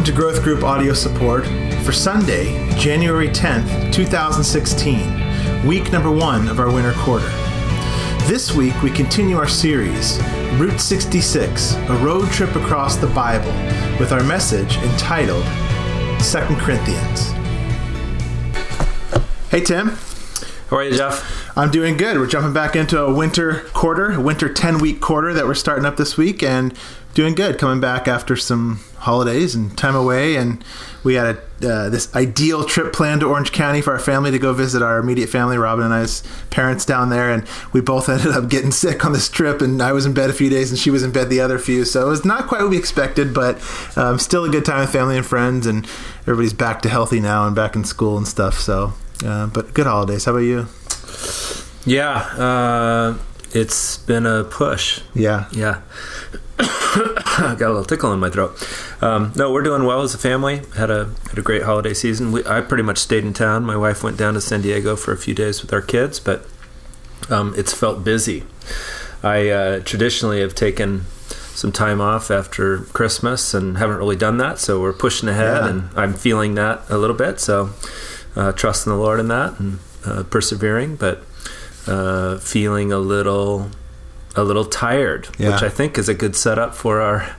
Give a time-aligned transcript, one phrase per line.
[0.00, 1.44] Welcome to Growth Group audio support
[1.84, 7.28] for Sunday, January 10th, 2016, week number one of our winter quarter.
[8.26, 10.18] This week we continue our series,
[10.54, 13.52] Route 66 A Road Trip Across the Bible,
[13.98, 17.32] with our message entitled 2 Corinthians.
[19.50, 19.98] Hey, Tim.
[20.70, 21.52] How are you, Jeff?
[21.58, 22.16] I'm doing good.
[22.16, 25.84] We're jumping back into a winter quarter, a winter 10 week quarter that we're starting
[25.84, 26.72] up this week, and
[27.12, 27.58] doing good.
[27.58, 30.62] Coming back after some holidays and time away, and
[31.02, 34.38] we had a, uh, this ideal trip planned to Orange County for our family to
[34.38, 38.32] go visit our immediate family, Robin and I's parents down there, and we both ended
[38.32, 39.60] up getting sick on this trip.
[39.62, 41.58] And I was in bed a few days, and she was in bed the other
[41.58, 43.56] few, so it was not quite what we expected, but
[43.96, 45.84] um, still a good time with family and friends, and
[46.22, 48.58] everybody's back to healthy now and back in school and stuff.
[48.58, 48.92] So,
[49.24, 50.26] uh, but good holidays.
[50.26, 50.66] How about you?
[51.86, 53.18] Yeah, uh,
[53.52, 55.00] it's been a push.
[55.14, 55.80] Yeah, Yeah.
[57.56, 58.52] Got a little tickle in my throat.
[59.02, 60.62] Um, no, we're doing well as a family.
[60.76, 62.32] Had a had a great holiday season.
[62.32, 63.64] We, I pretty much stayed in town.
[63.64, 66.46] My wife went down to San Diego for a few days with our kids, but
[67.30, 68.44] um, it's felt busy.
[69.22, 71.02] I uh, traditionally have taken
[71.54, 75.68] some time off after Christmas and haven't really done that, so we're pushing ahead, Yeah.
[75.68, 77.38] and I'm feeling that a little bit.
[77.40, 77.70] So
[78.36, 81.22] uh, trusting the Lord in that and uh, persevering, but
[81.86, 83.70] uh, feeling a little
[84.40, 85.52] a little tired, Yeah.
[85.52, 87.34] which I think is a good setup for our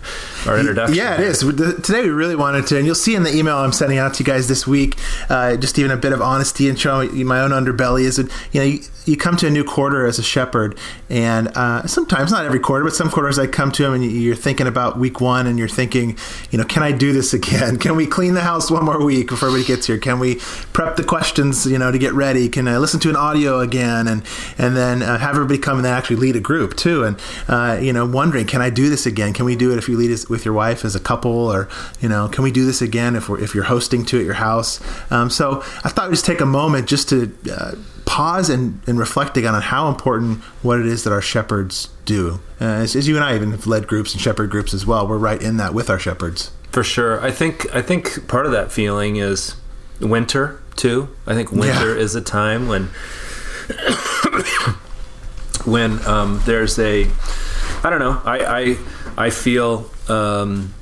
[0.48, 0.96] our introduction.
[0.96, 1.40] Yeah, it is.
[1.40, 4.24] Today we really wanted to, and you'll see in the email I'm sending out to
[4.24, 4.98] you guys this week,
[5.30, 8.60] uh, just even a bit of honesty and showing my own underbelly is, that, you
[8.62, 10.78] know, you, you come to a new quarter as a shepherd,
[11.10, 14.12] and uh, sometimes not every quarter, but some quarters I come to them, and you-
[14.12, 16.18] you're thinking about week one, and you're thinking,
[16.52, 17.78] you know, can I do this again?
[17.78, 19.98] Can we clean the house one more week before everybody gets here?
[19.98, 20.36] Can we
[20.74, 22.48] prep the questions, you know, to get ready?
[22.50, 24.24] Can I listen to an audio again, and
[24.58, 27.80] and then uh, have everybody come and then actually lead a group too, and uh,
[27.82, 29.34] you know, wondering, can I do this again?
[29.34, 31.68] Can we do it if you lead us with your wife as a couple, or
[32.00, 34.36] you know, can we do this again if we're if you're hosting to at your
[34.36, 34.80] house?
[35.12, 37.76] Um, so I thought we'd just take a moment just to uh,
[38.06, 42.40] pause and, and reflecting on how important what it is that our shepherds do.
[42.60, 45.08] Uh, as, as you and I even have led groups and shepherd groups as well,
[45.08, 46.52] we're right in that with our shepherds.
[46.72, 47.22] for sure.
[47.22, 49.56] I think I think part of that feeling is
[50.00, 51.10] winter too.
[51.28, 52.02] I think winter Yeah.
[52.02, 52.90] is a time when
[55.66, 57.08] when um, there's a
[57.84, 58.22] I don't know.
[58.26, 58.78] I I,
[59.26, 60.74] I feel um,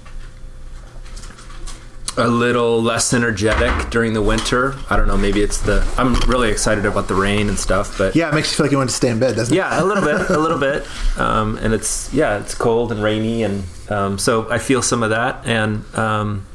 [2.17, 4.75] a little less energetic during the winter.
[4.89, 5.15] I don't know.
[5.17, 8.51] Maybe it's the I'm really excited about the rain and stuff, but Yeah, it makes
[8.51, 9.57] you feel like you want to stay in bed, doesn't it?
[9.57, 10.85] yeah, a little bit, a little bit,
[11.17, 15.11] um, and it's yeah, it's cold and rainy, and um, so I feel some of
[15.11, 16.45] that, and um,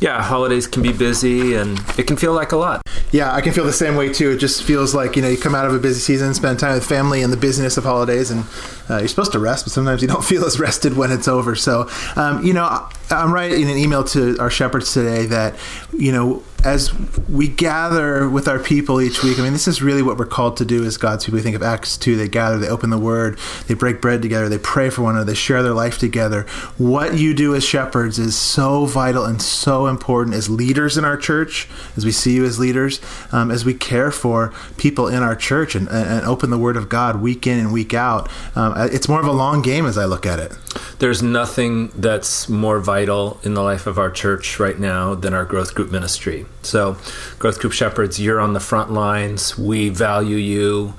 [0.00, 2.82] yeah, holidays can be busy, and it can feel like a lot.
[3.12, 4.30] Yeah, I can feel the same way too.
[4.30, 6.74] It just feels like you know you come out of a busy season, spend time
[6.74, 8.44] with family, and the busyness of holidays, and
[8.88, 11.54] uh, you're supposed to rest, but sometimes you don't feel as rested when it's over.
[11.54, 15.56] So, um, you know, I'm writing an email to our shepherds today that
[15.92, 16.92] you know as
[17.28, 19.38] we gather with our people each week.
[19.38, 21.38] I mean, this is really what we're called to do as God's people.
[21.38, 22.16] We think of Acts two.
[22.16, 25.30] They gather, they open the Word, they break bread together, they pray for one another,
[25.30, 26.42] they share their life together.
[26.76, 31.16] What you do as shepherds is so vital and so important as leaders in our
[31.16, 33.00] church, as we see you as leaders,
[33.32, 36.88] um, as we care for people in our church and, and open the Word of
[36.88, 38.28] God week in and week out.
[38.54, 40.52] Um, it's more of a long game as I look at it.
[40.98, 45.46] There's nothing that's more vital in the life of our church right now than our
[45.46, 46.44] growth group ministry.
[46.62, 46.96] So,
[47.38, 49.58] growth group shepherds, you're on the front lines.
[49.58, 50.94] We value you.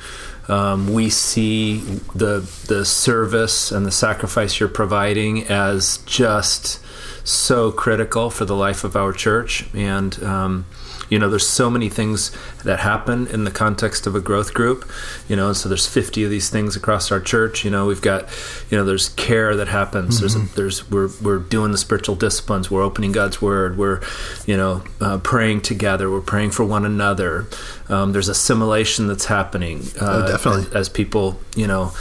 [0.48, 1.78] Um, we see
[2.16, 6.80] the the service and the sacrifice you're providing as just
[7.24, 9.66] so critical for the life of our church.
[9.74, 10.66] And um,
[11.12, 12.32] you know, there's so many things
[12.64, 14.90] that happen in the context of a growth group.
[15.28, 17.64] You know, so there's 50 of these things across our church.
[17.66, 18.30] You know, we've got,
[18.70, 20.22] you know, there's care that happens.
[20.22, 22.72] There's, a, there's, we're we're doing the spiritual disciplines.
[22.72, 23.78] We're opening God's word.
[23.78, 24.00] We're,
[24.48, 26.10] you know, uh, praying together.
[26.10, 27.46] We're praying for one another.
[27.90, 29.82] Um, there's assimilation that's happening.
[30.00, 30.68] Uh, Oh, definitely.
[30.68, 31.92] as, as people, you know.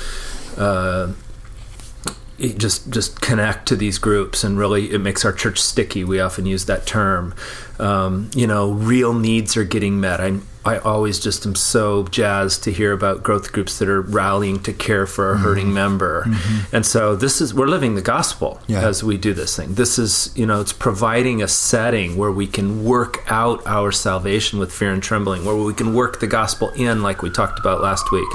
[0.56, 1.12] Uh,
[2.48, 6.04] just just connect to these groups and really it makes our church sticky.
[6.04, 7.34] We often use that term.
[7.78, 10.20] Um, you know real needs are getting met.
[10.20, 14.60] I, I always just am so jazzed to hear about growth groups that are rallying
[14.64, 16.26] to care for a hurting member.
[16.70, 18.86] And so this is we're living the gospel Yeah.
[18.86, 19.74] as we do this thing.
[19.76, 24.58] This is you know it's providing a setting where we can work out our salvation
[24.58, 27.80] with fear and trembling where we can work the gospel in like we talked about
[27.80, 28.28] last week.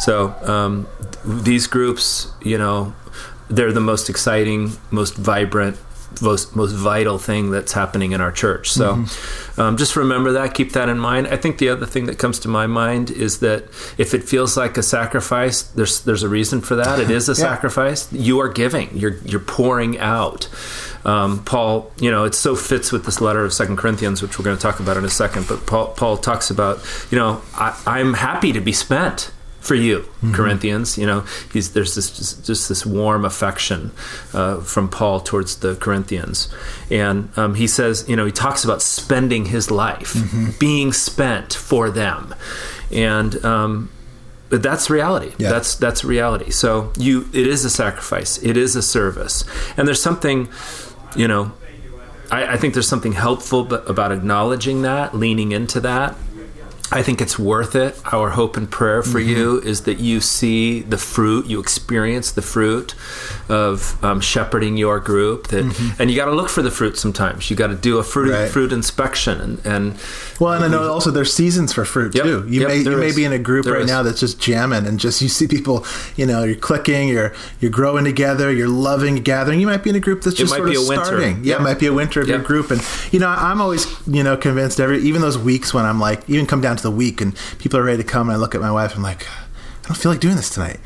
[0.00, 0.86] So um,
[1.24, 2.94] these groups you know
[3.48, 5.76] they're the most exciting, most vibrant,
[6.22, 8.70] most most vital thing that's happening in our church.
[8.70, 9.04] So,
[9.58, 10.54] um, just remember that.
[10.54, 11.26] Keep that in mind.
[11.26, 13.64] I think the other thing that comes to my mind is that
[13.98, 17.00] if it feels like a sacrifice, there's there's a reason for that.
[17.00, 17.36] It is a Yeah.
[17.50, 18.12] sacrifice.
[18.12, 18.96] You are giving.
[18.96, 20.48] You're you're pouring out.
[21.04, 24.44] um, Paul, you know, it so fits with this letter of Second Corinthians, which we're
[24.44, 25.46] going to talk about in a second.
[25.48, 26.78] But Paul, Paul talks about,
[27.10, 29.30] you know, I, I'm happy to be spent
[29.64, 30.34] for you, mm-hmm.
[30.34, 30.98] Corinthians.
[30.98, 33.90] You know, he's, there's this just, just this warm affection
[34.32, 36.48] uh, from Paul towards the Corinthians,
[36.90, 40.50] and um, he says, you know, he talks about spending his life, mm-hmm.
[40.60, 42.34] being spent for them,
[42.92, 43.90] and um,
[44.50, 45.32] but that's reality.
[45.38, 45.50] Yeah.
[45.50, 46.50] That's that's reality.
[46.50, 48.38] So you, it is a sacrifice.
[48.42, 49.44] It is a service,
[49.76, 50.48] and there's something,
[51.16, 51.52] you know.
[52.30, 56.16] I, I think there's something helpful about acknowledging that, leaning into that,
[56.94, 58.00] I think it's worth it.
[58.14, 59.28] Our hope and prayer for mm-hmm.
[59.28, 62.94] you is that you see the fruit, you experience the fruit
[63.48, 65.48] of um, shepherding your group.
[65.48, 66.00] That, mm-hmm.
[66.00, 66.96] and you got to look for the fruit.
[66.96, 68.48] Sometimes you got to do a fruit right.
[68.48, 69.40] fruit inspection.
[69.40, 69.98] And, and
[70.38, 72.46] well, and I know also there's seasons for fruit yep, too.
[72.48, 73.88] You yep, may you may be in a group right is.
[73.88, 77.72] now that's just jamming, and just you see people, you know, you're clicking, you're you're
[77.72, 79.58] growing together, you're loving gathering.
[79.58, 81.42] You might be in a group that's just sort of starting.
[81.42, 82.80] Yeah, it might be a winter of your group, and
[83.10, 86.46] you know, I'm always you know convinced every even those weeks when I'm like even
[86.46, 88.60] come down to the week and people are ready to come and I look at
[88.60, 90.78] my wife I'm like I don't feel like doing this tonight.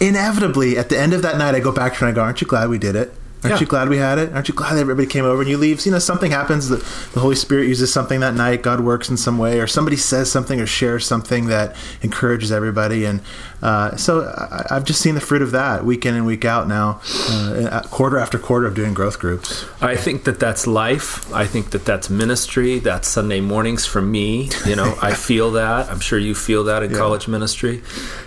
[0.00, 2.24] Inevitably at the end of that night I go back to her and I go
[2.24, 3.14] aren't you glad we did it
[3.44, 3.60] Aren't yeah.
[3.60, 4.32] you glad we had it?
[4.32, 5.84] Aren't you glad everybody came over and you leave?
[5.84, 6.68] You know, something happens.
[6.68, 6.76] The,
[7.12, 8.62] the Holy Spirit uses something that night.
[8.62, 13.04] God works in some way, or somebody says something or shares something that encourages everybody.
[13.04, 13.20] And
[13.60, 14.32] uh, so
[14.70, 17.82] I, have just seen the fruit of that week in and week out now, uh,
[17.90, 19.64] quarter after quarter of doing growth groups.
[19.80, 21.32] I think that that's life.
[21.34, 22.78] I think that that's ministry.
[22.78, 24.50] That's Sunday mornings for me.
[24.64, 25.90] You know, I feel that.
[25.90, 26.96] I'm sure you feel that in yeah.
[26.96, 27.82] college ministry.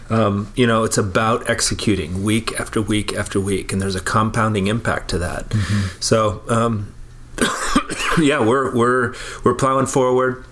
[0.10, 4.68] Um, you know, it's about executing week after week after week, and there's a compounding
[4.68, 5.50] impact to that.
[5.50, 6.00] Mm-hmm.
[6.00, 6.94] So, um,
[8.22, 10.46] yeah, we're we're we're plowing forward.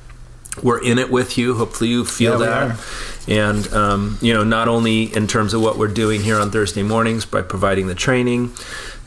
[0.61, 1.55] We're in it with you.
[1.55, 2.79] Hopefully, you feel yeah, that.
[3.27, 6.83] And um, you know, not only in terms of what we're doing here on Thursday
[6.83, 8.53] mornings by providing the training,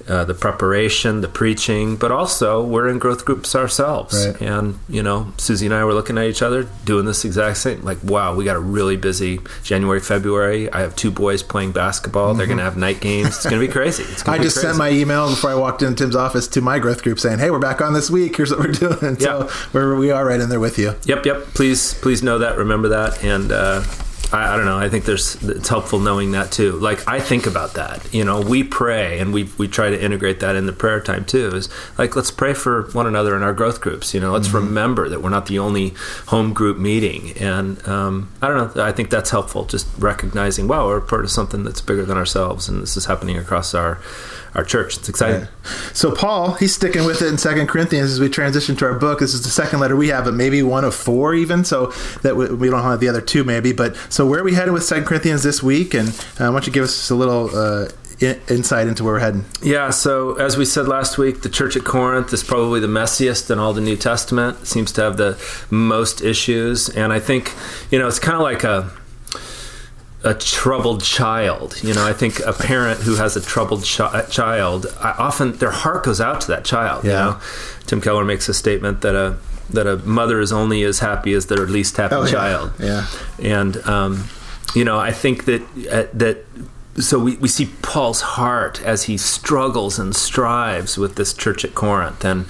[0.08, 4.26] uh, the preparation, the preaching, but also we're in growth groups ourselves.
[4.26, 4.40] Right.
[4.40, 7.82] And, you know, Susie and I were looking at each other doing this exact same.
[7.82, 10.70] Like, wow, we got a really busy January, February.
[10.70, 12.28] I have two boys playing basketball.
[12.28, 12.38] Mm-hmm.
[12.38, 13.28] They're going to have night games.
[13.28, 14.04] It's going to be crazy.
[14.26, 14.60] I just crazy.
[14.60, 17.50] sent my email before I walked into Tim's office to my growth group saying, hey,
[17.50, 18.36] we're back on this week.
[18.36, 19.18] Here's what we're doing.
[19.18, 20.94] So we're, we are right in there with you.
[21.04, 21.42] Yep, yep.
[21.54, 22.58] Please, please know that.
[22.58, 23.24] Remember that.
[23.24, 23.82] And, uh,
[24.32, 24.78] I, I, don't know.
[24.78, 26.72] I think there's it's helpful knowing that too.
[26.72, 28.12] Like I think about that.
[28.12, 31.24] You know, we pray and we we try to integrate that in the prayer time
[31.24, 31.48] too.
[31.48, 31.68] Is
[31.98, 34.14] like let's pray for one another in our growth groups.
[34.14, 34.56] You know, let's mm-hmm.
[34.56, 35.94] remember that we're not the only
[36.26, 37.36] home group meeting.
[37.38, 38.82] And um, I don't know.
[38.82, 39.64] I think that's helpful.
[39.64, 43.36] Just recognizing, wow, we're part of something that's bigger than ourselves, and this is happening
[43.36, 44.00] across our
[44.56, 44.96] our church.
[44.96, 45.42] It's exciting.
[45.42, 45.50] Right.
[45.92, 49.20] So Paul, he's sticking with it in Second Corinthians as we transition to our book.
[49.20, 51.64] This is the second letter we have, but maybe one of four even.
[51.64, 51.92] So
[52.22, 53.72] that we, we don't have the other two maybe.
[53.72, 55.94] But so where are we headed with Second Corinthians this week?
[55.94, 57.88] And uh, why don't you give us a little uh,
[58.20, 59.44] insight into where we're heading.
[59.62, 63.50] Yeah, so as we said last week, the church at Corinth is probably the messiest
[63.50, 64.62] in all the New Testament.
[64.62, 65.38] It seems to have the
[65.70, 67.52] most issues, and I think
[67.90, 68.90] you know it's kind of like a
[70.26, 71.82] a troubled child.
[71.82, 75.70] You know, I think a parent who has a troubled ch- child, I often their
[75.70, 77.04] heart goes out to that child.
[77.04, 77.10] Yeah.
[77.10, 77.40] You know,
[77.86, 79.38] Tim Keller makes a statement that a
[79.70, 82.72] that a mother is only as happy as their least happy oh, child.
[82.78, 83.06] Yeah.
[83.40, 84.24] And um,
[84.74, 86.44] you know, I think that uh, that
[86.98, 91.74] so we, we see Paul's heart as he struggles and strives with this church at
[91.74, 92.46] Corinth, and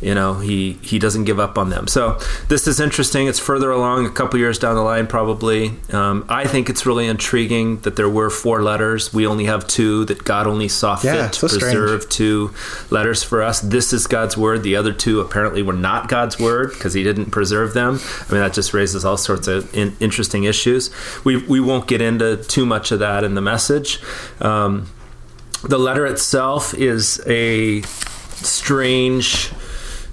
[0.00, 1.88] you know he he doesn't give up on them.
[1.88, 3.26] So this is interesting.
[3.26, 5.72] It's further along, a couple years down the line, probably.
[5.92, 9.12] Um, I think it's really intriguing that there were four letters.
[9.12, 10.04] We only have two.
[10.04, 12.14] That God only saw fit yeah, to so preserve strange.
[12.14, 12.54] two
[12.90, 13.60] letters for us.
[13.60, 14.62] This is God's word.
[14.62, 18.00] The other two apparently were not God's word because He didn't preserve them.
[18.28, 20.90] I mean that just raises all sorts of in, interesting issues.
[21.24, 23.87] We we won't get into too much of that in the message
[24.40, 24.88] Um,
[25.62, 29.50] the letter itself is a strange.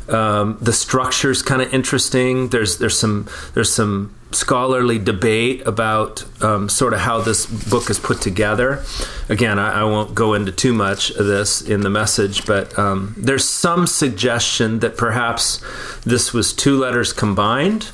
[0.07, 2.49] Um, the structure's kind of interesting.
[2.49, 7.99] There's there's some there's some scholarly debate about um, sort of how this book is
[7.99, 8.83] put together.
[9.29, 13.15] Again, I, I, won't go into too much of this in the message, but um,
[13.17, 15.61] there's some suggestion that perhaps
[16.03, 17.91] this was two letters combined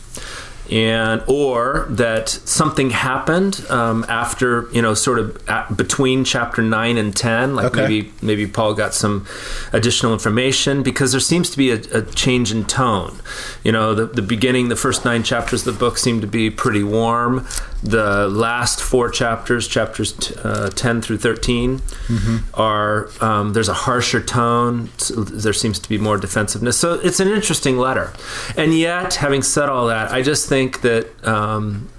[0.71, 6.97] and or that something happened um, after you know sort of at, between chapter 9
[6.97, 7.81] and 10 like okay.
[7.81, 9.25] maybe maybe paul got some
[9.73, 13.19] additional information because there seems to be a, a change in tone
[13.63, 16.49] you know the, the beginning the first nine chapters of the book seem to be
[16.49, 17.45] pretty warm
[17.83, 22.37] the last four chapters, chapters t- uh, 10 through 13, mm-hmm.
[22.59, 24.89] are um, there's a harsher tone.
[25.15, 26.77] There seems to be more defensiveness.
[26.77, 28.13] So it's an interesting letter.
[28.55, 31.89] And yet, having said all that, I just think that um,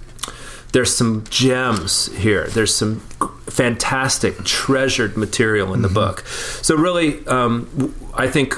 [0.73, 2.47] there's some gems here.
[2.49, 3.01] There's some
[3.47, 6.21] fantastic, treasured material in the book.
[6.62, 8.55] So really, um, I think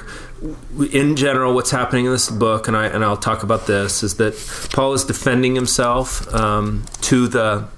[0.92, 4.16] in general, what's happening in this book, and I and I'll talk about this, is
[4.16, 4.34] that
[4.72, 7.68] Paul is defending himself um, to the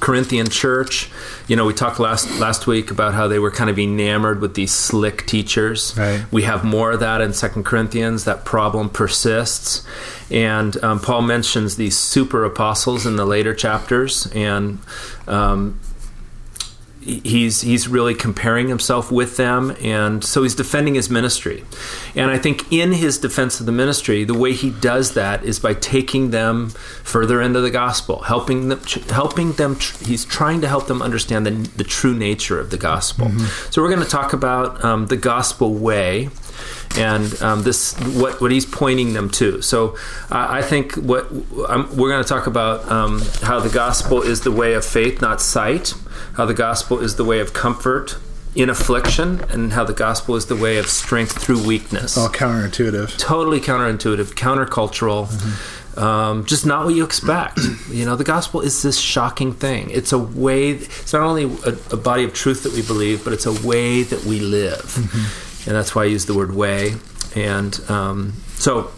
[0.00, 1.10] Corinthian church.
[1.48, 4.54] You know, we talked last last week about how they were kind of enamored with
[4.54, 5.94] these slick teachers.
[5.96, 6.24] Right.
[6.32, 8.24] We have more of that in Second Corinthians.
[8.24, 9.86] That problem persists,
[10.30, 14.78] and um, Paul mentions these super apostles in the later chapters, and
[15.28, 15.78] um,
[17.02, 21.64] he's he's really comparing himself with them and so he's defending his ministry
[22.14, 25.58] and i think in his defense of the ministry the way he does that is
[25.58, 26.68] by taking them
[27.02, 31.50] further into the gospel helping them helping them he's trying to help them understand the,
[31.50, 33.70] the true nature of the gospel mm-hmm.
[33.70, 36.28] so we're going to talk about um, the gospel way
[36.98, 39.62] and um, this what what he's pointing them to.
[39.62, 39.96] So
[40.30, 41.30] uh, I think what
[41.68, 45.20] um, we're going to talk about um, how the gospel is the way of faith,
[45.20, 45.94] not sight
[46.34, 48.16] how the gospel is the way of comfort
[48.54, 52.18] in affliction, and how the gospel is the way of strength through weakness.
[52.18, 53.16] All counterintuitive.
[53.18, 55.26] Totally counterintuitive, countercultural.
[55.26, 55.98] Mm-hmm.
[55.98, 57.60] Um, just not what you expect.
[57.90, 59.90] you know, the gospel is this shocking thing.
[59.90, 60.70] It's a way.
[60.70, 64.02] It's not only a, a body of truth that we believe, but it's a way
[64.02, 65.51] that we live, mm-hmm.
[65.66, 66.94] And that's why I use the word way.
[67.34, 68.92] And um, so,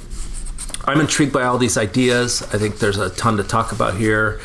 [0.87, 2.43] I'm intrigued by all these ideas.
[2.43, 4.41] I think there's a ton to talk about here.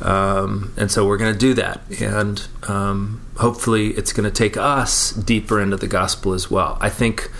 [0.00, 1.82] Um, and so we're going to do that.
[2.00, 6.78] And um, hopefully it's going to take us deeper into the gospel as well.
[6.80, 7.30] I think.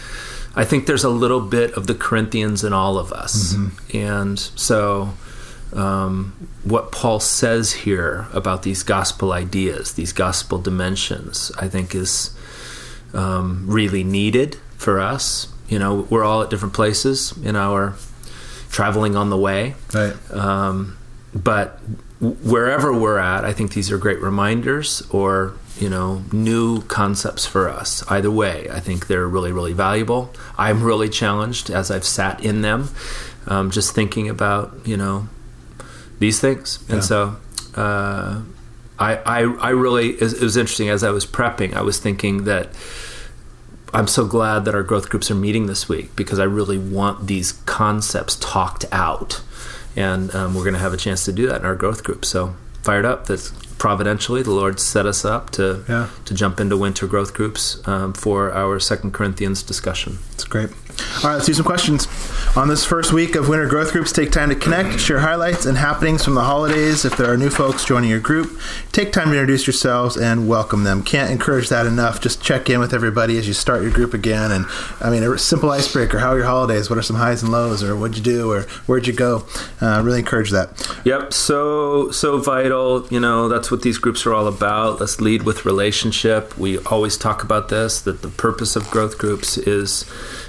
[0.56, 3.54] I think there's a little bit of the Corinthians in all of us.
[3.54, 3.96] Mm-hmm.
[3.96, 5.14] And so,
[5.72, 12.30] um, what Paul says here about these gospel ideas, these gospel dimensions, I think is
[13.14, 15.48] um, really needed for us.
[15.68, 17.96] You know, we're all at different places in our
[18.70, 19.74] traveling on the way.
[19.92, 20.14] Right.
[20.32, 20.98] Um,
[21.34, 21.80] but
[22.20, 27.68] wherever we're at, I think these are great reminders or you know new concepts for
[27.68, 28.04] us.
[28.10, 30.32] Either way, I think they're really really valuable.
[30.56, 32.90] I'm really challenged as I've sat in them,
[33.46, 35.28] um, just thinking about you know
[36.18, 37.00] these things, and yeah.
[37.00, 37.36] so.
[37.74, 38.42] Uh,
[38.98, 41.74] I, I, I really it was interesting as I was prepping.
[41.74, 42.68] I was thinking that
[43.92, 47.26] I'm so glad that our growth groups are meeting this week because I really want
[47.26, 49.42] these concepts talked out
[49.96, 52.24] and um, we're going to have a chance to do that in our growth group.
[52.24, 56.08] So fired up that providentially the Lord set us up to yeah.
[56.24, 60.18] to jump into winter growth groups um, for our Second Corinthians discussion.
[60.32, 60.70] It's great.
[61.24, 62.06] All right, let's do some questions.
[62.56, 65.76] On this first week of winter growth groups, take time to connect, share highlights and
[65.76, 67.04] happenings from the holidays.
[67.04, 68.60] If there are new folks joining your group,
[68.92, 71.02] take time to introduce yourselves and welcome them.
[71.02, 72.20] Can't encourage that enough.
[72.20, 74.52] Just check in with everybody as you start your group again.
[74.52, 74.66] And
[75.00, 76.88] I mean, a simple icebreaker how are your holidays?
[76.88, 77.82] What are some highs and lows?
[77.82, 78.52] Or what'd you do?
[78.52, 79.46] Or where'd you go?
[79.80, 80.88] Uh, really encourage that.
[81.04, 83.08] Yep, so, so vital.
[83.10, 85.00] You know, that's what these groups are all about.
[85.00, 86.56] Let's lead with relationship.
[86.56, 90.04] We always talk about this that the purpose of growth groups is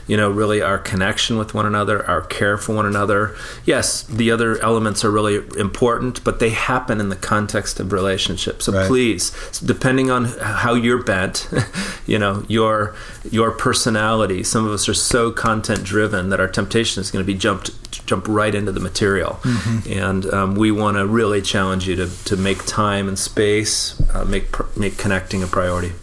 [0.08, 3.36] you know, really our connection with one another, our care for one another.
[3.66, 8.62] Yes, the other elements are really important, but they happen in the context of relationship.
[8.62, 8.88] So right.
[8.88, 11.50] please, depending on how you're bent,
[12.06, 12.96] you know, your
[13.32, 14.44] your personality.
[14.44, 17.72] Some of us are so content driven that our temptation is going to be jumped
[18.06, 19.92] jump right into the material, mm-hmm.
[19.92, 24.26] and um, we want to really challenge you to to make time and space, uh,
[24.26, 24.48] make
[24.78, 25.94] make connecting a priority.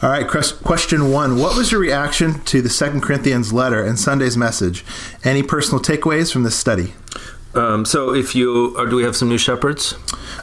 [0.00, 1.40] All right, question one.
[1.40, 4.84] What was your reaction to the Second Corinthians letter and Sunday's message?
[5.24, 6.94] Any personal takeaways from this study?
[7.54, 9.94] Um, so, if you or do we have some new shepherds?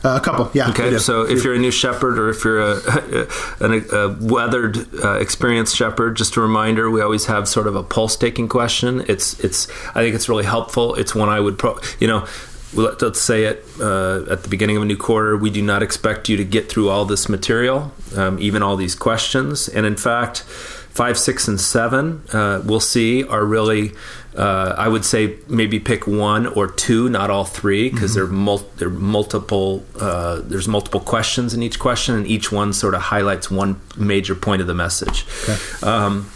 [0.04, 0.70] Uh, a couple, yeah.
[0.72, 2.74] Okay, so if you're a new shepherd or if you're a,
[3.62, 7.84] a, a weathered, uh, experienced shepherd, just a reminder: we always have sort of a
[7.84, 9.06] pulse taking question.
[9.08, 10.96] It's it's I think it's really helpful.
[10.96, 12.28] It's one I would pro, you know
[12.74, 16.30] let's say it uh, at the beginning of a new quarter, we do not expect
[16.30, 19.68] you to get through all this material, um, even all these questions.
[19.68, 23.92] And in fact, five, six, and seven, uh, we'll see, are really,
[24.36, 28.20] uh, I would say, maybe pick one or two, not all three, because mm-hmm.
[28.20, 29.86] they're, mul- they're multiple.
[30.00, 34.36] Uh, there's multiple questions in each question, and each one sort of highlights one major
[34.36, 35.26] point of the message.
[35.44, 35.58] Okay.
[35.86, 36.32] Um,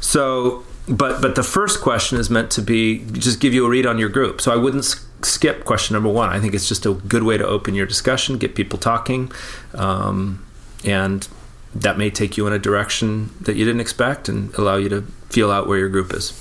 [0.00, 3.86] so but but the first question is meant to be just give you a read
[3.86, 4.40] on your group.
[4.40, 4.84] So I wouldn't
[5.22, 6.28] skip question number one.
[6.30, 9.32] I think it's just a good way to open your discussion, get people talking,
[9.74, 10.44] um,
[10.84, 11.26] and
[11.74, 15.02] that may take you in a direction that you didn't expect and allow you to
[15.30, 16.32] feel out where your group is.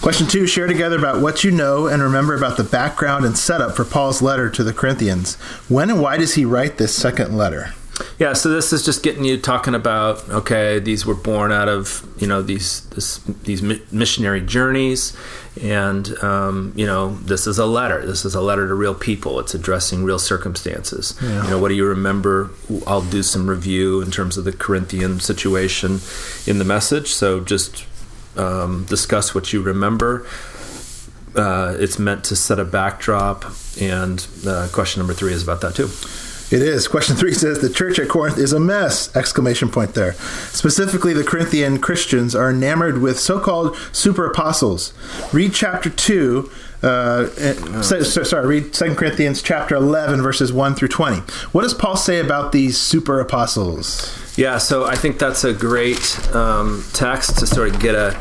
[0.00, 3.76] Question two Share together about what you know and remember about the background and setup
[3.76, 5.36] for Paul's letter to the Corinthians.
[5.68, 7.72] When and why does he write this second letter?
[8.18, 12.08] Yeah, so this is just getting you talking about okay, these were born out of
[12.18, 15.16] you know these this, these missionary journeys,
[15.60, 18.04] and um, you know this is a letter.
[18.06, 19.40] This is a letter to real people.
[19.40, 21.18] It's addressing real circumstances.
[21.22, 21.44] Yeah.
[21.44, 22.50] You know, what do you remember?
[22.86, 26.00] I'll do some review in terms of the Corinthian situation
[26.46, 27.08] in the message.
[27.08, 27.86] So just
[28.36, 30.26] um, discuss what you remember.
[31.34, 33.44] Uh, it's meant to set a backdrop,
[33.80, 35.88] and uh, question number three is about that too.
[36.52, 36.86] It is.
[36.86, 39.14] Question three says the church at Corinth is a mess!
[39.16, 40.12] Exclamation point there.
[40.12, 44.92] Specifically, the Corinthian Christians are enamored with so-called super apostles.
[45.32, 46.50] Read chapter two.
[46.82, 47.28] Uh,
[47.80, 51.20] so, sorry, read Second Corinthians chapter eleven, verses one through twenty.
[51.52, 54.18] What does Paul say about these super apostles?
[54.36, 58.18] Yeah, so I think that's a great um, text to sort of get a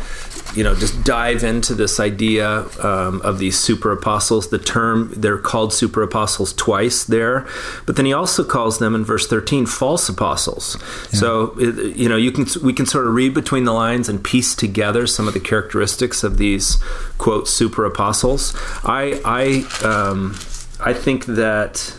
[0.55, 4.49] you know, just dive into this idea um, of these super apostles.
[4.49, 7.47] The term, they're called super apostles twice there,
[7.85, 10.77] but then he also calls them in verse 13 false apostles.
[11.13, 11.19] Yeah.
[11.19, 14.53] So, you know, you can, we can sort of read between the lines and piece
[14.53, 16.77] together some of the characteristics of these,
[17.17, 18.53] quote, super apostles.
[18.83, 20.35] I, I, um,
[20.79, 21.97] I think that,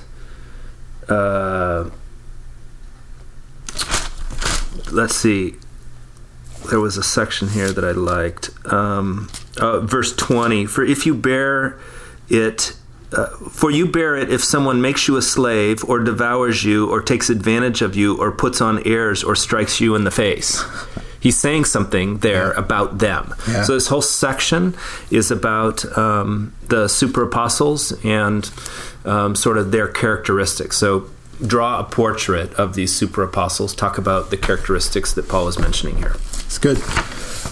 [1.09, 1.89] uh,
[4.91, 5.57] let's see
[6.71, 8.51] there was a section here that I liked.
[8.73, 9.29] Um,
[9.59, 11.79] uh, verse 20 For if you bear
[12.29, 12.77] it,
[13.13, 17.03] uh, for you bear it if someone makes you a slave, or devours you, or
[17.03, 20.63] takes advantage of you, or puts on airs, or strikes you in the face.
[21.21, 22.59] He's saying something there yeah.
[22.59, 23.33] about them.
[23.47, 23.63] Yeah.
[23.63, 24.75] So this whole section
[25.11, 28.51] is about um, the super apostles and
[29.05, 30.77] um, sort of their characteristics.
[30.77, 31.09] So
[31.47, 33.75] draw a portrait of these super apostles.
[33.75, 36.17] Talk about the characteristics that Paul is mentioning here.
[36.45, 36.79] It's good.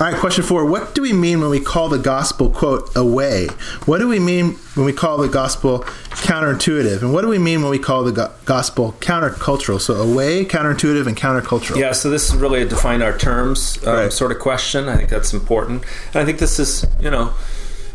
[0.00, 0.64] All right, question four.
[0.64, 3.48] What do we mean when we call the gospel, quote, away?
[3.84, 5.80] What do we mean when we call the gospel
[6.10, 7.02] counterintuitive?
[7.02, 9.78] And what do we mean when we call the go- gospel countercultural?
[9.78, 11.76] So, away, counterintuitive, and countercultural.
[11.76, 14.12] Yeah, so this is really a define our terms um, right.
[14.12, 14.88] sort of question.
[14.88, 15.84] I think that's important.
[16.14, 17.34] And I think this is, you know,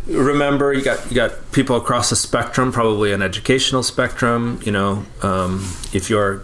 [0.07, 4.59] remember you got you got people across the spectrum, probably an educational spectrum.
[4.63, 5.59] You know, um,
[5.94, 6.44] if you're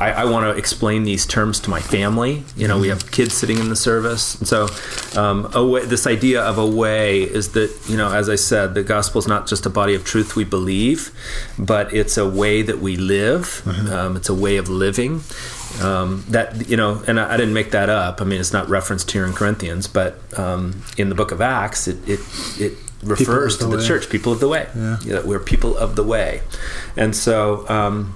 [0.00, 2.42] I, I want to explain these terms to my family.
[2.56, 4.68] You know, we have kids sitting in the service, and so
[5.14, 8.82] um, way, this idea of a way is that you know, as I said, the
[8.82, 11.12] gospel is not just a body of truth we believe,
[11.58, 13.62] but it's a way that we live.
[13.64, 13.92] Mm-hmm.
[13.92, 15.20] Um, it's a way of living.
[15.82, 18.20] Um, that you know, and I, I, didn't make that up.
[18.20, 21.86] I mean, it's not referenced here in Corinthians, but um, in the book of Acts,
[21.86, 22.20] it it,
[22.58, 23.86] it refers the to the way.
[23.86, 24.68] church, people of the way.
[24.74, 24.98] Yeah.
[25.00, 26.42] You know, we're people of the way,
[26.96, 28.14] and so um,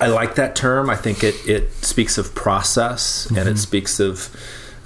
[0.00, 0.90] I like that term.
[0.90, 3.36] I think it it speaks of process mm-hmm.
[3.36, 3.58] and it mm-hmm.
[3.58, 4.36] speaks of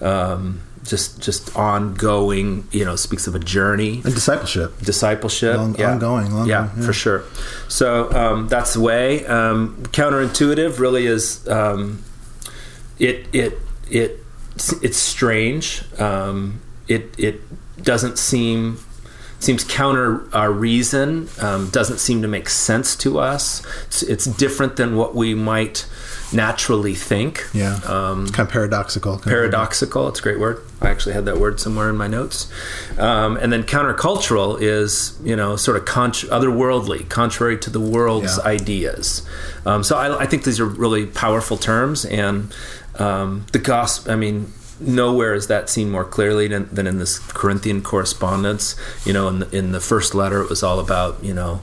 [0.03, 2.69] um, just just ongoing.
[2.71, 4.79] You know, speaks of a journey and discipleship.
[4.81, 5.93] Discipleship, long, yeah.
[5.93, 6.33] ongoing.
[6.33, 7.25] Long yeah, yeah, for sure.
[7.69, 9.25] So um, that's the way.
[9.27, 11.47] Um, counterintuitive really is.
[11.49, 12.03] Um,
[12.99, 13.59] it it
[13.91, 14.21] it
[14.83, 15.83] it's strange.
[15.99, 17.41] Um, it it
[17.83, 18.79] doesn't seem
[19.39, 23.65] seems counter our reason, um, doesn't seem to make sense to us.
[23.87, 25.87] It's, it's, different than what we might
[26.33, 27.47] naturally think.
[27.53, 27.77] Yeah.
[27.85, 29.19] Um, kind of paradoxical.
[29.19, 30.63] Paradoxical, it's a great word.
[30.81, 32.51] I actually had that word somewhere in my notes.
[32.99, 38.39] Um, and then countercultural is, you know, sort of con- otherworldly, contrary to the world's
[38.39, 38.45] yeah.
[38.51, 39.27] ideas.
[39.65, 42.05] Um, so I, I, think these are really powerful terms.
[42.05, 42.55] And
[42.99, 47.19] um, the gospel, I mean, nowhere is that seen more clearly than, than in this
[47.19, 48.77] Corinthian correspondence.
[49.05, 51.61] You know, in the, in the first letter, it was all about you know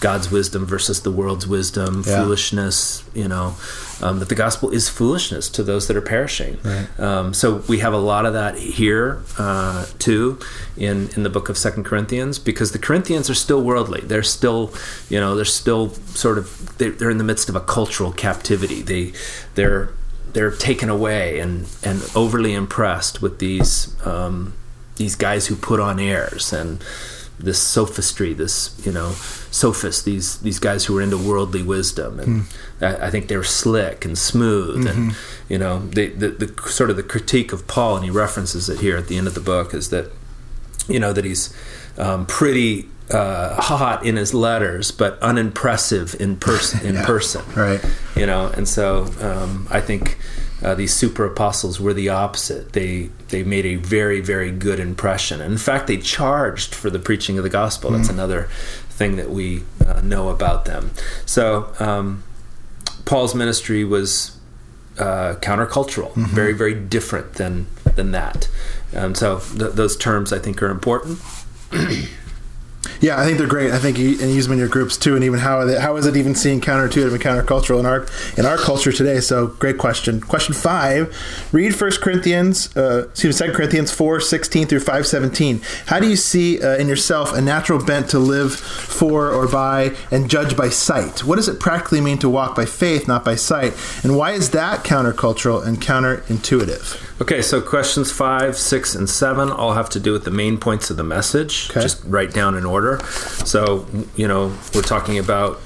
[0.00, 2.22] God's wisdom versus the world's wisdom, yeah.
[2.22, 3.04] foolishness.
[3.14, 3.54] You know,
[4.02, 6.58] um, that the gospel is foolishness to those that are perishing.
[6.62, 7.00] Right.
[7.00, 10.38] Um, so we have a lot of that here uh, too
[10.76, 14.00] in in the book of Second Corinthians because the Corinthians are still worldly.
[14.02, 14.72] They're still,
[15.08, 18.82] you know, they're still sort of they're, they're in the midst of a cultural captivity.
[18.82, 19.12] They
[19.54, 19.92] they're
[20.34, 24.54] they're taken away and and overly impressed with these um,
[24.96, 26.84] these guys who put on airs and
[27.38, 29.10] this sophistry, this you know
[29.50, 32.56] sophists, these these guys who are into worldly wisdom, and mm.
[32.80, 35.08] I, I, think they're slick and smooth, mm-hmm.
[35.08, 35.16] and
[35.48, 38.80] you know they, the the sort of the critique of Paul, and he references it
[38.80, 40.10] here at the end of the book, is that
[40.86, 41.54] you know that he's
[41.98, 46.80] um, pretty uh, hot in his letters, but unimpressive in person.
[46.86, 47.84] In yeah, person, right?
[48.16, 50.18] You know, and so um, I think
[50.62, 52.72] uh, these super apostles were the opposite.
[52.72, 55.40] They they made a very very good impression.
[55.40, 57.90] And in fact, they charged for the preaching of the gospel.
[57.90, 58.48] That's mm another
[58.90, 60.92] thing that we uh, know about them.
[61.26, 62.22] So um,
[63.04, 64.38] Paul's ministry was
[64.98, 66.34] uh, countercultural, mm-hmm.
[66.34, 68.48] very very different than than that.
[68.96, 71.18] Um, so th- those terms I think are important.
[73.00, 73.72] Yeah, I think they're great.
[73.72, 75.96] I think you and use them in your groups too, and even how they, how
[75.96, 79.20] is it even seen counterintuitive and countercultural in our in our culture today?
[79.20, 80.20] So great question.
[80.20, 81.14] Question five:
[81.52, 85.60] Read First Corinthians, uh, excuse me, Second Corinthians four sixteen through five seventeen.
[85.86, 89.94] How do you see uh, in yourself a natural bent to live for or by
[90.10, 91.24] and judge by sight?
[91.24, 93.74] What does it practically mean to walk by faith, not by sight?
[94.02, 97.13] And why is that countercultural and counterintuitive?
[97.20, 100.90] Okay, so questions five, six, and seven all have to do with the main points
[100.90, 101.68] of the message.
[101.70, 101.80] Okay.
[101.80, 102.98] Just write down in order.
[103.44, 105.60] So, you know, we're talking about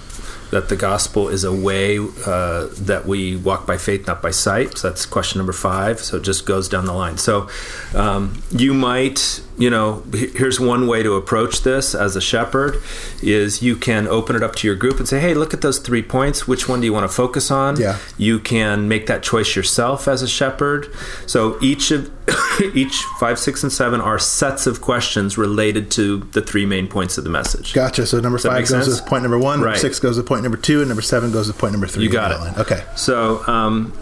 [0.51, 4.79] that the gospel is a way uh, that we walk by faith, not by sight.
[4.79, 6.01] So that's question number five.
[6.01, 7.19] So it just goes down the line.
[7.19, 7.49] So
[7.95, 12.83] um, you might, you know, here's one way to approach this as a shepherd:
[13.23, 15.79] is you can open it up to your group and say, "Hey, look at those
[15.79, 16.49] three points.
[16.49, 17.99] Which one do you want to focus on?" Yeah.
[18.17, 20.95] You can make that choice yourself as a shepherd.
[21.27, 22.11] So each of
[22.75, 27.19] each five, six, and seven are sets of questions related to the three main points
[27.19, 27.73] of the message.
[27.73, 28.07] Gotcha.
[28.07, 28.87] So number five goes sense?
[28.89, 29.61] with point number one.
[29.61, 29.79] Right.
[29.79, 32.05] six goes with point number two, and number seven goes to point number three.
[32.05, 32.39] You got it.
[32.39, 32.55] line.
[32.57, 32.85] Okay.
[32.97, 33.93] So, um,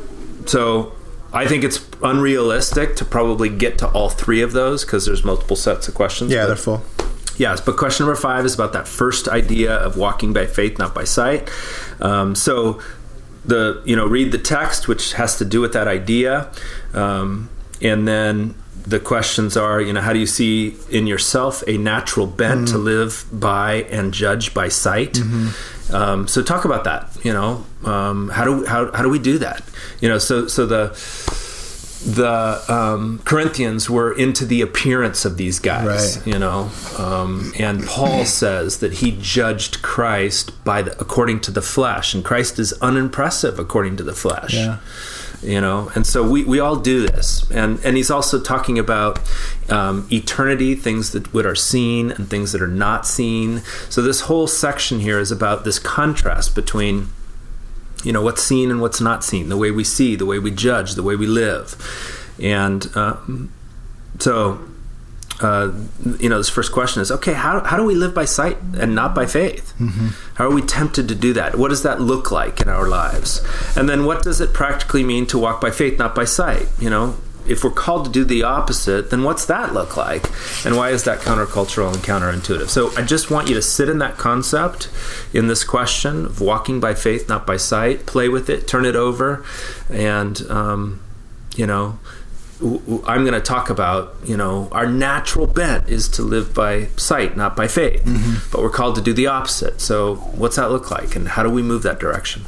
[0.47, 0.93] so
[1.33, 5.57] I think it's unrealistic to probably get to all three of those because there's multiple
[5.57, 6.31] sets of questions.
[6.33, 6.83] Yeah, but- they're full.
[7.39, 10.95] Yes, but question number five is about that first idea of walking by faith, not
[10.95, 11.51] by sight.
[12.01, 12.81] Um, so
[13.45, 16.51] the you know read the text, which has to do with that idea,
[16.95, 17.51] um,
[17.83, 18.55] and then
[18.87, 22.79] the questions are you know how do you see in yourself a natural bent to
[22.79, 25.19] live by and judge by sight.
[25.93, 27.11] Um, so talk about that.
[27.25, 29.63] You know um, how do how, how do we do that?
[30.01, 30.95] You know so so the
[32.05, 36.27] the um, Corinthians were into the appearance of these guys, Right.
[36.27, 41.63] you know, um, and Paul says that he judged Christ by the, according to the
[41.63, 44.55] flesh, and Christ is unimpressive according to the flesh.
[44.55, 44.79] Yeah.
[45.43, 49.21] You know, and so we, we all do this, and and he's also talking about
[49.71, 53.63] um, eternity, things that what are seen and things that are not seen.
[53.91, 57.11] So this whole section here is about this contrast between
[58.03, 60.51] you know what's seen and what's not seen the way we see the way we
[60.51, 61.77] judge the way we live.
[62.39, 63.53] And um,
[64.19, 64.67] so
[65.41, 65.71] uh,
[66.19, 68.95] you know this first question is okay how, how do we live by sight and
[68.95, 69.75] not by faith
[70.35, 73.45] how are we tempted to do that what does that look like in our lives
[73.77, 76.89] and then what does it practically mean to walk by faith not by sight you
[76.89, 77.17] know
[77.49, 80.25] if we're called to do the opposite, then what's that look like?
[80.65, 82.69] And why is that countercultural and counterintuitive?
[82.69, 84.91] So I just want you to sit in that concept
[85.33, 88.07] in this question of walking by faith, not by sight.
[88.07, 89.45] Play with it, turn it over,
[89.89, 91.01] and um,
[91.55, 91.99] you know.
[92.61, 97.37] I'm going to talk about, you know, our natural bent is to live by sight,
[97.37, 98.03] not by faith.
[98.51, 99.81] But we're called to do the opposite.
[99.81, 102.45] So, what's that look like, and how do we move that direction?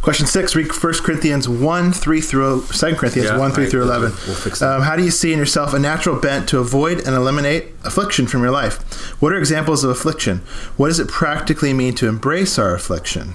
[0.00, 3.82] Question six, read 1 Corinthians 1, 3 through 2 Corinthians Yeah, 1, 3 I- through
[3.82, 4.12] 11.
[4.26, 4.70] we'll fix that.
[4.76, 8.28] Um, how do you see in yourself a natural bent to avoid and eliminate affliction
[8.28, 8.76] from your life?
[9.20, 10.38] What are examples of affliction?
[10.76, 13.34] What does it practically mean to embrace our affliction?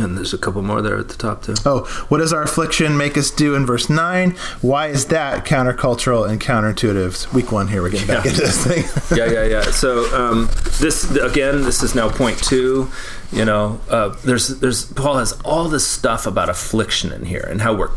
[0.00, 1.54] And there's a couple more there at the top too.
[1.64, 4.30] Oh, what does our affliction make us do in verse 9?
[4.60, 7.32] Why is that countercultural and counterintuitive?
[7.32, 7.82] Week one here.
[7.82, 8.30] We're getting back Yeah.
[8.32, 9.16] into this thing.
[9.18, 9.62] yeah, yeah, yeah.
[9.70, 12.90] So um, this again, this is now point two.
[13.32, 17.60] You know, uh, there's there's Paul has all this stuff about affliction in here and
[17.62, 17.90] how we're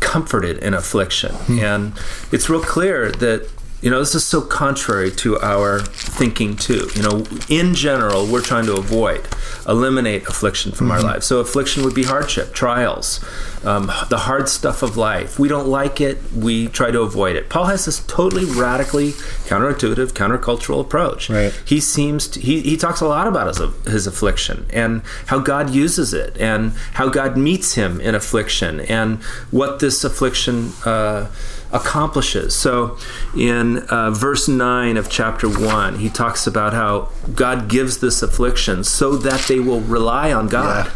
[0.00, 1.92] comforted in affliction, and
[2.32, 3.48] it's real clear that.
[3.84, 6.88] You know, this is so contrary to our thinking, too.
[6.94, 9.28] You know, in general, we're trying to avoid,
[9.68, 11.26] eliminate affliction from our lives.
[11.26, 13.22] So, affliction would be hardship, trials,
[13.62, 15.38] um, the hard stuff of life.
[15.38, 17.50] We don't like it, we try to avoid it.
[17.50, 21.28] Paul has this totally radically counterintuitive, countercultural approach.
[21.28, 21.52] Right.
[21.66, 25.68] He seems to, he, he talks a lot about his, his affliction and how God
[25.68, 31.30] uses it and how God meets him in affliction and what this affliction uh,
[31.74, 32.54] accomplishes.
[32.54, 32.96] So,
[33.36, 38.84] in uh, verse 9 of chapter 1, he talks about how God gives this affliction
[38.84, 40.90] so that they will rely on God.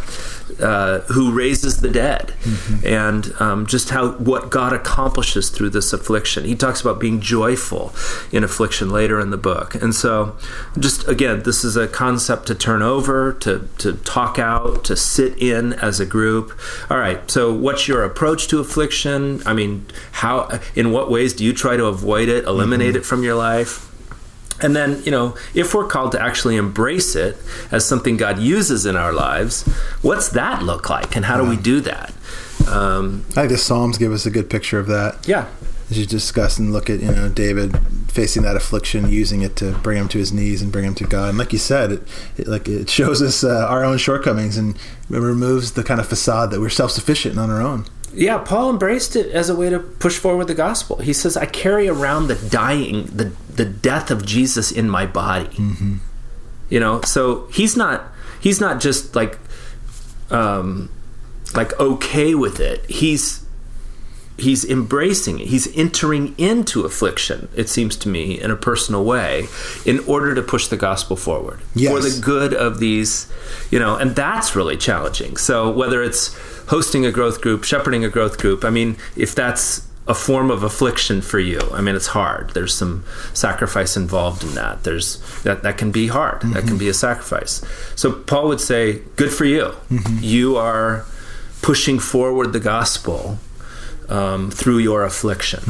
[0.61, 2.34] Uh, who raises the dead,
[2.84, 6.44] and um, just how what God accomplishes through this affliction.
[6.44, 7.92] He talks about being joyful
[8.32, 10.37] in affliction later in the book, and so
[10.78, 15.40] just again, this is a concept to turn over, to to talk out, to sit
[15.40, 16.58] in as a group.
[16.90, 19.42] All right, so what's your approach to affliction?
[19.46, 23.22] I mean, how in what ways do you try to avoid it, eliminate it from
[23.22, 23.88] your life?
[24.60, 27.36] And then, you know, if we're called to actually embrace it
[27.70, 29.62] as something God uses in our lives,
[30.02, 32.12] what's that look like, and how do we do that?
[32.68, 35.26] Um, I think the Psalms give us a good picture of that.
[35.26, 35.46] yeah,
[35.90, 37.78] As you discuss and look at, you know, David
[38.10, 41.04] facing that affliction, using it to bring him to his knees and bring him to
[41.04, 41.30] God.
[41.30, 42.02] And like you said, it,
[42.36, 44.76] it like it shows us uh, our own shortcomings and
[45.08, 47.86] removes the kind of facade that we're self-sufficient on our own.
[48.12, 50.96] Yeah, Paul embraced it as a way to push forward the gospel.
[50.96, 55.48] He says, "I carry around the dying, the the death of Jesus in my body."
[55.56, 55.96] Mm-hmm.
[56.70, 58.04] You know, so he's not
[58.40, 59.38] he's not just like
[60.30, 60.90] um,
[61.54, 62.84] like okay with it.
[62.90, 63.44] He's
[64.36, 65.48] he's embracing it.
[65.48, 69.48] He's entering into affliction, it seems to me, in a personal way,
[69.84, 71.90] in order to push the gospel forward Yes.
[71.92, 73.26] for the good of these,
[73.72, 75.36] you know, and that's really challenging.
[75.36, 76.36] So whether it's
[76.68, 80.62] hosting a growth group, shepherding a growth group, I mean, if that's a form of
[80.62, 82.50] affliction for you, I mean, it's hard.
[82.54, 83.04] There's some
[83.35, 84.85] sacrifice involved in that.
[84.85, 86.40] There's that that can be hard.
[86.42, 87.62] That can be a sacrifice.
[87.94, 89.74] So Paul would say, "Good for you.
[90.20, 91.04] You are
[91.61, 93.38] pushing forward the gospel."
[94.09, 95.62] um, through your affliction.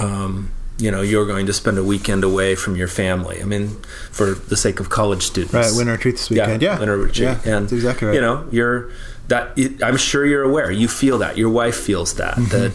[0.00, 3.40] Um, you know, you're going to spend a weekend away from your family.
[3.40, 3.76] I mean,
[4.10, 6.60] for the sake of college students, Right, winter retreat this weekend.
[6.62, 6.78] Yeah, yeah.
[6.78, 8.14] winter retreat, Yeah, and that's exactly right.
[8.14, 8.90] You know, you're
[9.28, 9.58] that.
[9.82, 10.70] I'm sure you're aware.
[10.70, 11.36] You feel that.
[11.38, 12.34] Your wife feels that.
[12.36, 12.48] Mm-hmm.
[12.50, 12.72] That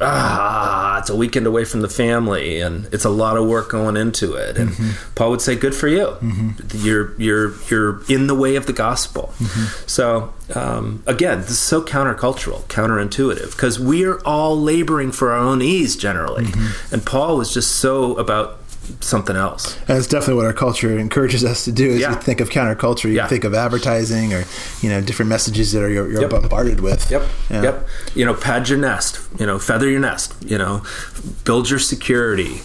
[0.00, 3.96] ah, it's a weekend away from the family, and it's a lot of work going
[3.96, 4.56] into it.
[4.58, 5.14] And Mm-hmm.
[5.14, 6.16] Paul would say, "Good for you.
[6.74, 9.86] You're you're you're in the way of the gospel." Mm-hmm.
[9.86, 15.62] So um, again, this is so countercultural, counterintuitive, because we're all laboring for our own
[15.62, 16.94] ease generally, Mm-hmm.
[16.94, 18.58] and Paul was just so about
[19.00, 19.76] something else.
[19.88, 21.88] And that's definitely what our culture encourages us to do.
[21.90, 22.10] Is Yeah.
[22.10, 23.26] you think of counterculture, you Yeah.
[23.28, 24.44] think of advertising or
[24.82, 26.30] you know different messages that are you're, you're Yep.
[26.30, 27.10] bombarded with.
[27.10, 27.22] Yep.
[27.50, 27.62] Yeah.
[27.62, 27.88] Yep.
[28.14, 29.18] You know, pad your nest.
[29.38, 30.34] You know, feather your nest.
[30.44, 30.82] You know,
[31.44, 32.62] build your security.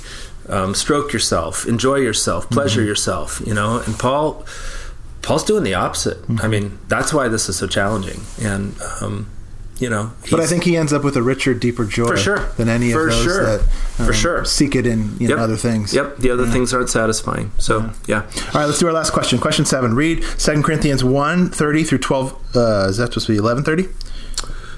[0.49, 1.65] Um, stroke yourself.
[1.65, 2.49] Enjoy yourself.
[2.49, 3.41] Pleasure yourself.
[3.45, 4.45] You know, and Paul,
[5.21, 6.17] Paul's doing the opposite.
[6.41, 8.21] I mean, that's why this is so challenging.
[8.41, 9.27] And um,
[9.81, 12.39] you know, But I think he ends up with a richer, deeper joy For sure.
[12.57, 13.45] than any For of those sure.
[13.45, 13.59] that
[13.99, 14.45] um, For sure.
[14.45, 15.43] seek it in you know, Yep.
[15.43, 15.93] other things.
[15.93, 16.17] Yep.
[16.17, 17.51] The other things aren't satisfying.
[17.57, 18.21] So yeah.
[18.21, 19.39] All right, let's do our last question.
[19.39, 19.95] Question seven.
[19.95, 22.33] Read 2 Corinthians 1, 30 through 12.
[22.55, 23.87] Uh, is that supposed to be 11, 30?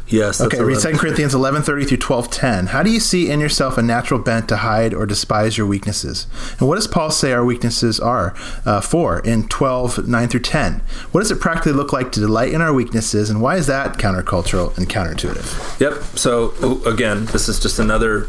[0.07, 0.37] Yes.
[0.37, 0.93] that's Okay, read 11.
[0.93, 2.65] 2 Corinthians 11, 30 through 12, 10.
[2.67, 6.27] How do you see in yourself a natural bent to hide or despise your weaknesses?
[6.59, 8.35] And what does Paul say our weaknesses are
[8.65, 10.81] uh, for in 12, 9 through 10?
[11.11, 13.97] What does it practically look like to delight in our weaknesses, and why is that
[13.97, 15.79] countercultural and counterintuitive?
[15.79, 16.03] Yep.
[16.17, 18.27] So again, this is just another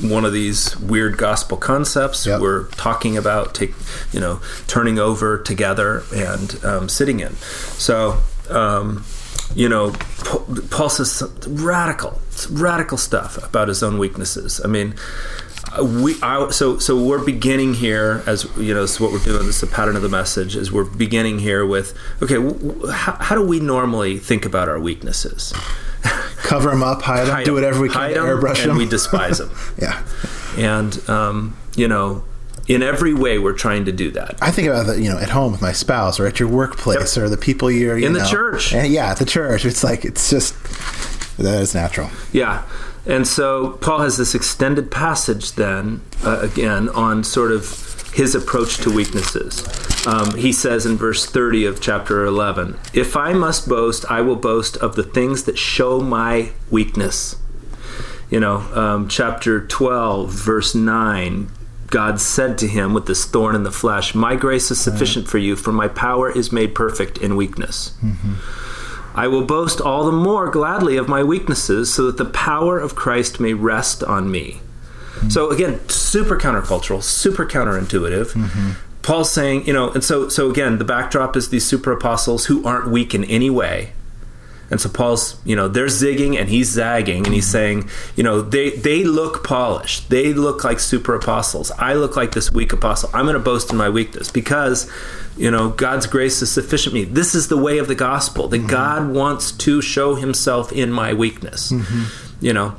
[0.00, 2.40] one of these weird gospel concepts Yep.
[2.40, 3.72] we're talking about, take
[4.12, 7.34] you know, turning over together and um, sitting in.
[7.36, 8.20] So.
[8.48, 9.04] Um,
[9.54, 9.92] you know,
[10.70, 14.60] Paul says radical, radical stuff about his own weaknesses.
[14.64, 14.94] I mean,
[15.82, 19.46] we I, so so we're beginning here as you know this is what we're doing
[19.46, 22.86] this is the pattern of the message is we're beginning here with okay w- w-
[22.92, 25.52] how, how do we normally think about our weaknesses
[26.38, 28.70] Cover them up, hide them, Hide do whatever we can Hide to 'em, airbrush and
[28.70, 28.78] them.
[28.78, 30.02] we despise them yeah.
[30.56, 32.24] and um, you know
[32.68, 35.30] in every way we're trying to do that I think about that, you know, at
[35.30, 38.18] home with my spouse or at your workplace or the people you're you In the
[38.20, 38.74] know- church.
[38.74, 39.64] And yeah, at the church.
[39.64, 40.54] It's like, it's just,
[41.38, 42.10] that is natural.
[42.32, 42.62] Yeah.
[43.06, 48.78] And so Paul has this extended passage then, uh, again, on sort of his approach
[48.78, 49.62] to weaknesses.
[50.06, 54.36] Um, he says in verse 30 of chapter 11 If I must boast, I will
[54.36, 57.36] boast of the things that show my weakness.
[58.30, 61.48] You know, um, chapter 12, verse 9.
[61.96, 65.38] God said to him with this thorn in the flesh, My grace is sufficient for
[65.38, 67.96] you, for my power is made perfect in weakness.
[68.04, 68.34] Mm-hmm.
[69.18, 72.94] I will boast all the more gladly of my weaknesses so that the power of
[72.94, 74.60] Christ may rest on me.
[75.14, 75.30] Mm-hmm.
[75.30, 78.34] So again, super countercultural, super counterintuitive.
[78.34, 78.72] Mm-hmm.
[79.00, 82.62] Paul's saying, you know, and so so again, the backdrop is these super apostles who
[82.62, 83.92] aren't weak in any way.
[84.70, 88.40] And so Paul's, you know, they're zigging and he's zagging and he's saying, you know,
[88.40, 90.10] they they look polished.
[90.10, 91.70] They look like super apostles.
[91.72, 93.10] I look like this weak apostle.
[93.14, 94.90] I'm going to boast in my weakness because,
[95.36, 97.04] you know, God's grace is sufficient me.
[97.04, 98.48] This is the way of the gospel.
[98.48, 98.66] That mm-hmm.
[98.66, 101.70] God wants to show himself in my weakness.
[101.70, 102.44] Mm-hmm.
[102.44, 102.74] You know,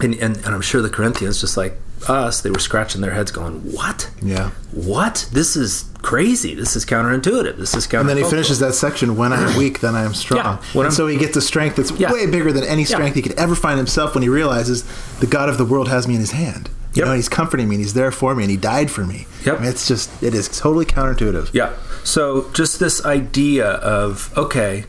[0.00, 1.74] and, and and I'm sure the Corinthians just like
[2.08, 4.10] us, they were scratching their heads going, "What?
[4.22, 4.50] Yeah.
[4.72, 5.28] What?
[5.32, 6.54] This is crazy.
[6.54, 7.56] This is counterintuitive.
[7.56, 10.02] This is counter." And then he finishes that section, when I am weak, then I
[10.04, 10.38] am strong.
[10.38, 12.12] Yeah, when and I'm- so he gets a strength that's Yeah.
[12.12, 12.88] way bigger than any Yeah.
[12.88, 14.84] strength he could ever find himself when he realizes
[15.20, 16.68] the God of the world has me in his hand.
[16.94, 17.06] You Yep.
[17.08, 19.26] know, he's comforting me and he's there for me and he died for me.
[19.46, 19.56] Yep.
[19.56, 21.48] I mean, it's just, it is totally counterintuitive.
[21.52, 21.70] Yeah.
[22.04, 24.84] So just this idea of okay,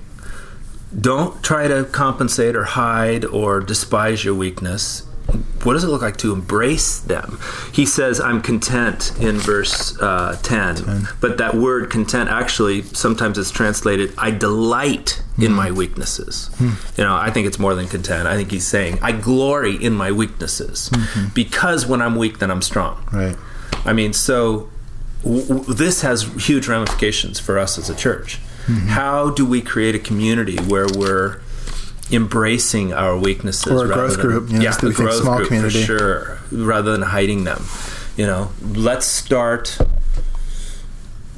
[1.00, 5.04] don't try to compensate or hide or despise your weakness.
[5.64, 7.40] What does it look like to embrace them?
[7.72, 11.08] He says, "I'm content" in verse uh, 10.
[11.22, 15.54] But that word "content" actually sometimes it's translated, "I delight in hmm.
[15.54, 16.72] my weaknesses." Hmm.
[16.98, 18.28] You know, I think it's more than content.
[18.28, 21.28] I think he's saying, "I glory in my weaknesses hmm.
[21.34, 23.36] because when I'm weak, then I'm strong." Right.
[23.86, 24.70] I mean, so
[25.24, 28.40] w- w- this has huge ramifications for us as a church.
[28.66, 31.42] How do we create a community where we're
[32.12, 35.48] embracing our weaknesses Or a growth than- group, you know, yeah, a growth small group
[35.48, 35.82] community.
[35.82, 37.64] for sure, rather than hiding them.
[38.18, 39.78] You know, let's start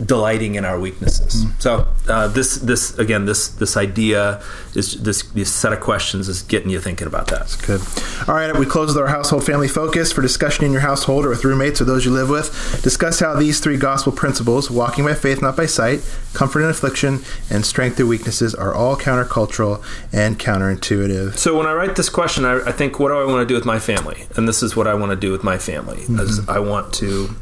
[0.04, 1.46] delighting in our weaknesses.
[1.46, 1.62] Mm.
[1.62, 4.42] So uh, this this again this this idea
[4.74, 7.56] is this this set of questions is getting you thinking about that.
[7.66, 7.82] Good.
[8.28, 11.30] All right, we close with our household family focus for discussion in your household or
[11.30, 12.82] with roommates or those you live with.
[12.84, 16.02] Discuss how these three gospel principles, walking by faith, not by sight,
[16.34, 21.38] comfort in affliction, and strength through weaknesses, are all countercultural and counterintuitive.
[21.38, 23.56] So when I write this question, I, I think, what do I want to do
[23.56, 24.26] with my family?
[24.36, 26.02] And this is what I want to do with my family.
[26.08, 27.36] Is I want to.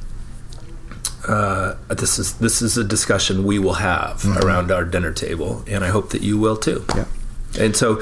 [1.28, 5.84] Uh, this is this is a discussion we will have around our dinner table, and
[5.84, 6.86] I hope that you will too.
[6.96, 7.06] Yeah.
[7.58, 8.02] And so,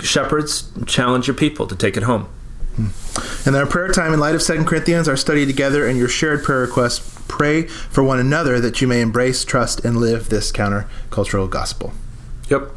[0.00, 2.28] shepherds challenge your people to take it home.
[3.44, 6.44] And our prayer time in light of 2 Corinthians, our study together, and your shared
[6.44, 11.50] prayer requests, pray for one another that you may embrace, trust, and live this countercultural
[11.50, 11.92] gospel.
[12.48, 12.70] Yep.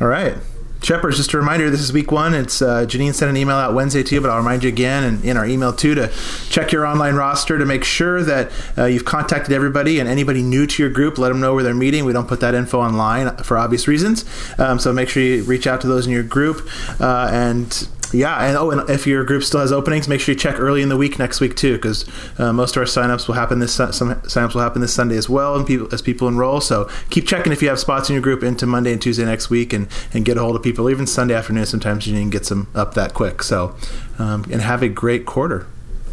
[0.00, 0.36] All right.
[0.82, 2.34] Shepherds, just a reminder, this is week one.
[2.34, 5.04] It's uh, Janine sent an email out Wednesday to you, but I'll remind you again
[5.04, 6.10] and in our email too to
[6.48, 10.66] check your online roster to make sure that uh, you've contacted everybody and anybody new
[10.66, 12.04] to your group, let them know where they're meeting.
[12.04, 14.24] We don't put that info online for obvious reasons.
[14.58, 16.68] Um, so make sure you reach out to those in your group.
[16.98, 20.38] Uh, and yeah, and oh, and if your group still has openings, make sure you
[20.38, 23.34] check early in the week next week too, because uh, most of our signups will
[23.34, 26.60] happen this some signups will happen this Sunday as well, and people as people enroll.
[26.60, 29.50] So keep checking if you have spots in your group into Monday and Tuesday next
[29.50, 30.90] week, and and get a hold of people.
[30.90, 33.42] Even Sunday afternoon, sometimes you can get some up that quick.
[33.42, 33.74] So
[34.18, 35.66] um, and have a great quarter.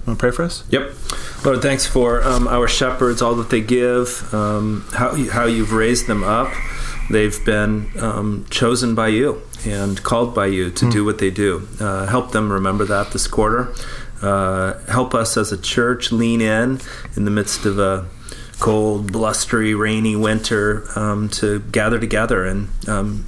[0.06, 0.64] Want to pray for us?
[0.70, 0.94] Yep.
[1.46, 6.08] Lord, thanks for um, our shepherds, all that they give, um, how, how you've raised
[6.08, 6.52] them up.
[7.12, 11.68] They've been um, chosen by you and called by you to do what they do.
[11.80, 13.74] Uh, help them remember that this quarter.
[14.22, 16.80] Uh, help us as a church lean in
[17.16, 18.06] in the midst of a
[18.60, 23.26] cold, blustery, rainy winter um, to gather together and um,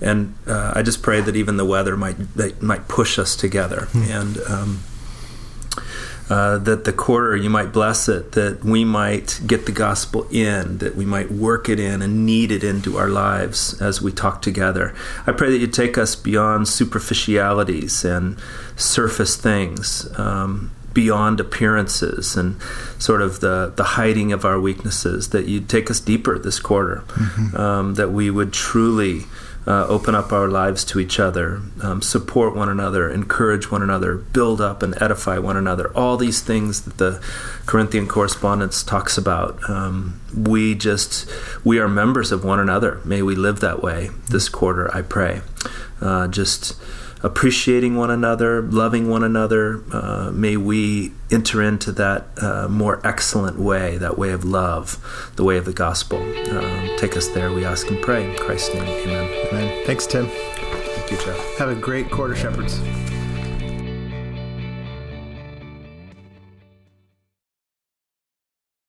[0.00, 2.16] and uh, I just pray that even the weather might
[2.60, 4.36] might push us together and.
[6.28, 10.78] Uh, that the quarter you might bless it, that we might get the gospel in,
[10.78, 14.42] that we might work it in and knead it into our lives as we talk
[14.42, 14.92] together.
[15.24, 18.36] I pray that you take us beyond superficialities and
[18.74, 20.08] surface things.
[20.18, 22.56] Um, beyond appearances and
[22.98, 27.04] sort of the, the hiding of our weaknesses, that you'd take us deeper this quarter,
[27.54, 29.24] um, that we would truly
[29.66, 34.14] uh, open up our lives to each other, um, support one another, encourage one another,
[34.14, 35.90] build up and edify one another.
[35.96, 37.20] All these things that the
[37.66, 39.58] Corinthian correspondence talks about.
[39.68, 41.28] Um, we just,
[41.64, 43.00] we are members of one another.
[43.04, 45.42] May we live that way this quarter, I pray.
[46.00, 46.80] Uh, just
[47.26, 49.82] appreciating one another, loving one another.
[49.92, 55.44] Uh, may we enter into that uh, more excellent way, that way of love, the
[55.44, 56.18] way of the gospel.
[56.18, 58.30] Um, take us there, we ask and pray.
[58.30, 59.48] In Christ's name, amen.
[59.48, 59.86] Amen.
[59.86, 60.28] Thanks, Tim.
[60.28, 61.58] Thank you, Jeff.
[61.58, 62.80] Have a great quarter, shepherds.